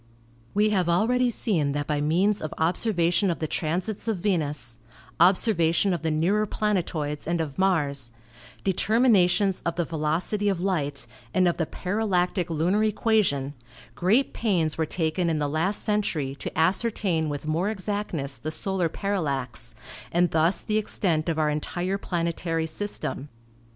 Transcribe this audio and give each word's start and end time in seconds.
We 0.55 0.71
have 0.71 0.89
already 0.89 1.29
seen 1.29 1.73
that 1.73 1.85
by 1.85 2.01
means 2.01 2.41
of 2.41 2.55
observation 2.57 3.29
of 3.29 3.37
the 3.37 3.45
transits 3.45 4.07
of 4.07 4.17
Venus, 4.17 4.79
observation 5.19 5.93
of 5.93 6.01
the 6.01 6.09
nearer 6.09 6.47
planetoids 6.47 7.27
and 7.27 7.39
of 7.39 7.59
Mars, 7.59 8.11
determinations 8.63 9.61
of 9.63 9.75
the 9.75 9.85
ve 9.85 9.95
locity 9.97 10.49
of 10.49 10.59
light 10.59 11.05
and 11.35 11.47
of 11.47 11.57
the 11.57 11.67
parallactic 11.67 12.49
lunar 12.49 12.83
equation, 12.83 13.53
great 13.93 14.33
pains 14.33 14.75
were 14.75 14.87
taken 14.87 15.29
in 15.29 15.37
the 15.37 15.47
last 15.47 15.83
century 15.83 16.33
to 16.39 16.57
ascertain 16.57 17.29
with 17.29 17.45
more 17.45 17.69
exactness 17.69 18.37
the 18.37 18.49
solar 18.49 18.89
parallax, 18.89 19.75
and 20.11 20.31
thus 20.31 20.63
the 20.63 20.79
extent 20.79 21.29
of 21.29 21.37
our 21.37 21.51
entire 21.51 21.99
planetary 21.99 22.65
system. 22.65 23.29